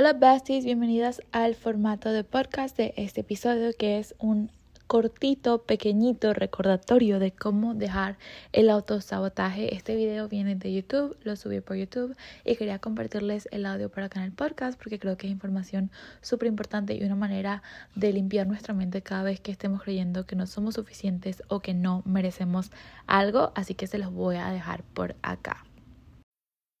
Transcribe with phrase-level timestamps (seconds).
[0.00, 4.52] Hola besties, bienvenidas al formato de podcast de este episodio que es un
[4.86, 8.16] cortito, pequeñito recordatorio de cómo dejar
[8.52, 9.74] el autosabotaje.
[9.74, 14.06] Este video viene de YouTube, lo subí por YouTube y quería compartirles el audio para
[14.06, 17.64] acá en el podcast porque creo que es información súper importante y una manera
[17.96, 21.74] de limpiar nuestra mente cada vez que estemos creyendo que no somos suficientes o que
[21.74, 22.70] no merecemos
[23.08, 23.50] algo.
[23.56, 25.67] Así que se los voy a dejar por acá.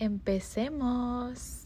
[0.00, 1.64] Empecemos.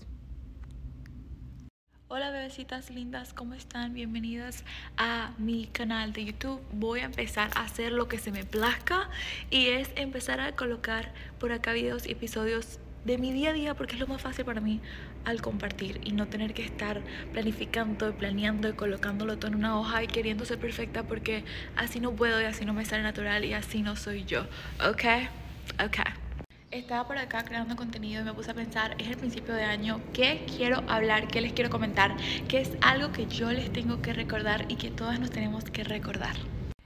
[2.08, 3.92] Hola bebecitas lindas, ¿cómo están?
[3.92, 4.64] Bienvenidas
[4.96, 6.62] a mi canal de YouTube.
[6.72, 9.10] Voy a empezar a hacer lo que se me plazca
[9.50, 13.74] y es empezar a colocar por acá videos y episodios de mi día a día
[13.74, 14.80] porque es lo más fácil para mí
[15.26, 19.78] al compartir y no tener que estar planificando y planeando y colocándolo todo en una
[19.78, 21.44] hoja y queriendo ser perfecta porque
[21.76, 24.46] así no puedo y así no me sale natural y así no soy yo.
[24.80, 25.04] ¿Ok?
[25.84, 26.21] Ok
[26.72, 30.00] estaba por acá creando contenido y me puse a pensar, es el principio de año,
[30.12, 31.28] ¿qué quiero hablar?
[31.28, 32.16] ¿Qué les quiero comentar?
[32.48, 35.84] ¿Qué es algo que yo les tengo que recordar y que todas nos tenemos que
[35.84, 36.34] recordar?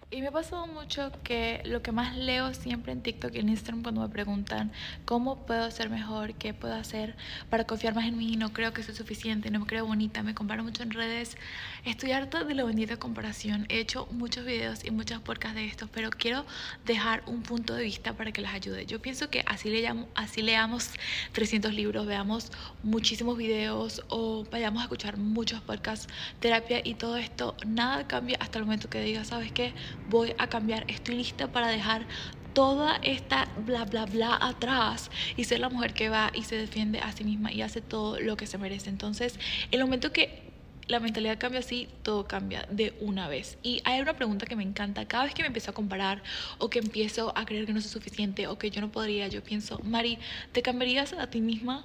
[0.09, 3.49] Y me ha pasado mucho que lo que más leo siempre en TikTok y en
[3.49, 4.71] Instagram cuando me preguntan
[5.05, 7.17] cómo puedo ser mejor, qué puedo hacer
[7.51, 10.33] para confiar más en mí, no creo que soy suficiente, no me creo bonita, me
[10.33, 11.37] comparo mucho en redes.
[11.85, 13.67] Estoy harta de la bendita comparación.
[13.69, 16.47] He hecho muchos videos y muchas podcasts de estos, pero quiero
[16.85, 18.87] dejar un punto de vista para que les ayude.
[18.87, 20.93] Yo pienso que así, le llamo, así leamos
[21.33, 22.53] 300 libros, veamos
[22.85, 26.07] muchísimos videos o vayamos a escuchar muchos podcasts,
[26.39, 29.75] terapia y todo esto, nada cambia hasta el momento que digas, ¿sabes qué?
[30.09, 32.07] Voy a cambiar, estoy lista para dejar
[32.53, 37.01] toda esta bla bla bla atrás y ser la mujer que va y se defiende
[37.01, 38.89] a sí misma y hace todo lo que se merece.
[38.89, 39.39] Entonces,
[39.70, 40.47] el momento que
[40.89, 43.58] la mentalidad cambia así, todo cambia de una vez.
[43.63, 45.07] Y hay una pregunta que me encanta.
[45.07, 46.23] Cada vez que me empiezo a comparar
[46.59, 49.42] o que empiezo a creer que no soy suficiente o que yo no podría, yo
[49.42, 50.19] pienso, Mari,
[50.53, 51.85] ¿te cambiarías a ti misma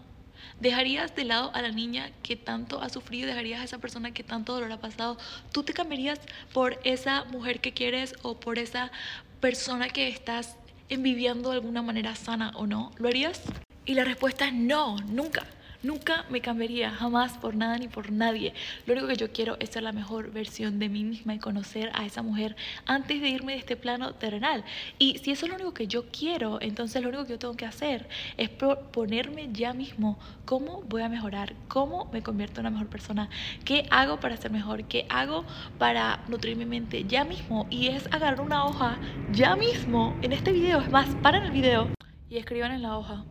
[0.60, 3.28] ¿Dejarías de lado a la niña que tanto ha sufrido?
[3.28, 5.18] ¿Dejarías a esa persona que tanto dolor ha pasado?
[5.52, 6.20] ¿Tú te cambiarías
[6.54, 8.92] por esa mujer que quieres o por esa
[9.40, 10.58] persona que estás
[10.90, 12.92] envidiando de alguna manera sana o no?
[12.98, 13.42] ¿Lo harías?
[13.86, 15.46] Y la respuesta es no, nunca.
[15.84, 18.54] Nunca me cambiaría, jamás por nada ni por nadie.
[18.86, 21.90] Lo único que yo quiero es ser la mejor versión de mí misma y conocer
[21.96, 22.56] a esa mujer
[22.86, 24.64] antes de irme de este plano terrenal.
[25.00, 27.56] Y si eso es lo único que yo quiero, entonces lo único que yo tengo
[27.56, 32.78] que hacer es ponerme ya mismo cómo voy a mejorar, cómo me convierto en una
[32.78, 33.30] mejor persona,
[33.66, 35.46] qué hago para ser mejor, qué hago
[35.80, 37.66] para nutrir mi mente ya mismo.
[37.72, 39.00] Y es agarrar una hoja
[39.32, 40.80] ya mismo en este video.
[40.80, 41.90] Es más, paren el video
[42.30, 43.26] y escriban en la hoja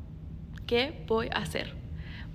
[0.66, 1.79] qué voy a hacer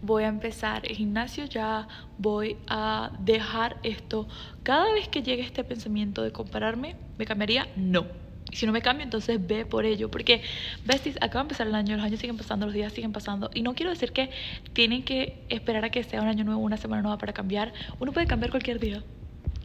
[0.05, 4.27] voy a empezar el gimnasio ya, voy a dejar esto.
[4.63, 7.67] Cada vez que llegue este pensamiento de compararme, ¿me cambiaría?
[7.75, 8.05] No.
[8.51, 10.09] Si no me cambio, entonces ve por ello.
[10.09, 10.41] Porque,
[10.85, 13.49] besties, acaba de empezar el año, los años siguen pasando, los días siguen pasando.
[13.53, 14.29] Y no quiero decir que
[14.73, 17.73] tienen que esperar a que sea un año nuevo, una semana nueva para cambiar.
[17.99, 19.03] Uno puede cambiar cualquier día.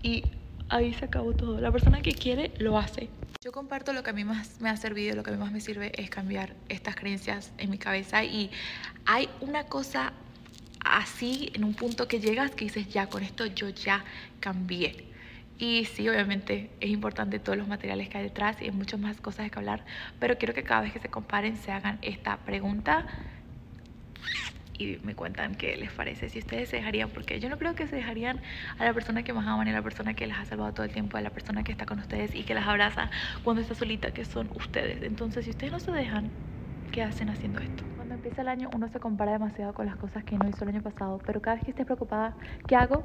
[0.03, 0.25] Y
[0.71, 1.61] ahí se acabó todo.
[1.61, 3.11] La persona que quiere, lo hace.
[3.43, 5.53] Yo comparto lo que a mí más me ha servido, lo que a mí más
[5.53, 8.51] me sirve es cambiar estas creencias en mi cabeza y
[9.07, 10.13] hay una cosa
[10.99, 14.05] así en un punto que llegas que dices, ya, con esto yo ya
[14.41, 15.11] cambié.
[15.59, 19.21] Y sí, obviamente es importante todos los materiales que hay detrás y hay muchas más
[19.21, 19.85] cosas que hablar,
[20.19, 23.07] pero quiero que cada vez que se comparen se hagan esta pregunta
[24.79, 27.87] y me cuentan qué les parece, si ustedes se dejarían, porque yo no creo que
[27.87, 28.41] se dejarían
[28.79, 30.85] a la persona que más aman y a la persona que las ha salvado todo
[30.85, 33.11] el tiempo, a la persona que está con ustedes y que las abraza
[33.45, 35.03] cuando está solita, que son ustedes.
[35.03, 36.31] Entonces, si ustedes no se dejan,
[36.91, 37.85] ¿qué hacen haciendo esto?
[37.97, 40.71] Cuando empieza el año uno se compara demasiado con las cosas que no hizo el
[40.71, 42.35] año pasado, pero cada vez que estés preocupada,
[42.67, 43.05] ¿qué hago?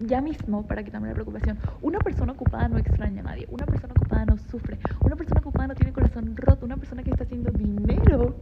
[0.00, 3.92] ya mismo, para quitarme la preocupación, una persona ocupada no extraña a nadie, una persona
[3.96, 7.50] ocupada no sufre, una persona ocupada no tiene corazón roto, una persona que está haciendo
[7.50, 8.36] dinero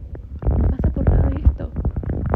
[0.47, 1.71] no pasa por nada de esto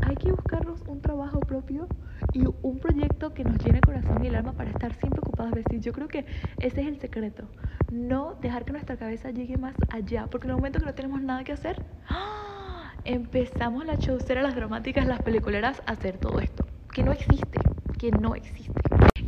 [0.08, 1.88] hay que buscarnos un trabajo propio
[2.34, 5.54] y un proyecto que nos llene el corazón y el alma para estar siempre ocupados
[5.54, 6.26] de Yo creo que
[6.60, 7.48] ese es el secreto.
[7.92, 11.22] No dejar que nuestra cabeza llegue más allá, porque en el momento que no tenemos
[11.22, 12.94] nada que hacer, ¡ah!
[13.04, 17.60] empezamos la showcera, las dramáticas, las peliculeras a hacer todo esto, que no existe,
[17.98, 18.80] que no existe.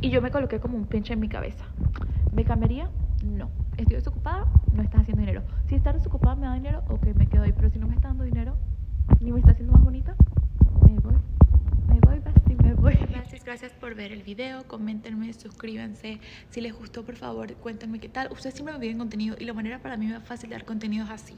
[0.01, 1.65] Y yo me coloqué como un pinche en mi cabeza.
[2.33, 2.89] ¿Me cambiaría?
[3.23, 3.49] No.
[3.77, 4.47] ¿Estoy desocupada?
[4.73, 5.43] No estás haciendo dinero.
[5.67, 7.53] Si estás desocupada me da dinero, ok, me quedo ahí.
[7.53, 8.55] Pero si no me está dando dinero,
[9.19, 9.83] ni me está haciendo más
[13.93, 16.19] por ver el video, coméntenme, suscríbanse.
[16.49, 18.27] Si les gustó, por favor, cuéntenme qué tal.
[18.31, 21.05] Ustedes siempre me piden contenido y la manera para mí más fácil de dar contenido
[21.05, 21.35] es así.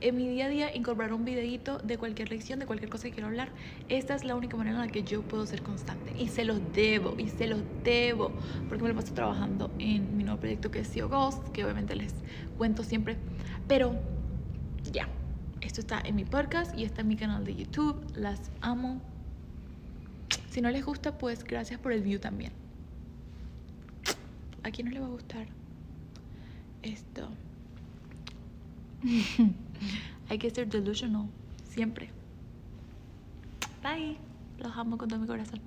[0.00, 3.14] En mi día a día incorporar un videito de cualquier lección, de cualquier cosa que
[3.14, 3.50] quiero hablar.
[3.88, 6.12] Esta es la única manera en la que yo puedo ser constante.
[6.16, 8.30] Y se los debo, y se los debo.
[8.68, 11.96] Porque me lo paso trabajando en mi nuevo proyecto que es CEO Ghost, que obviamente
[11.96, 12.14] les
[12.56, 13.16] cuento siempre.
[13.66, 13.96] Pero
[14.92, 15.08] ya,
[15.62, 18.00] esto está en mi podcast y está en mi canal de YouTube.
[18.14, 19.00] Las amo.
[20.58, 22.50] Si no les gusta, pues gracias por el view también.
[24.64, 25.46] ¿A quién no le va a gustar
[26.82, 27.28] esto?
[30.28, 31.28] Hay que ser delusional,
[31.62, 32.10] siempre.
[33.84, 34.16] Bye.
[34.58, 35.60] Los amo con todo mi corazón.